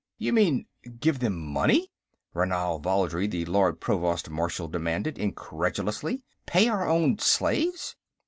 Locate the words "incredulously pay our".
5.19-6.89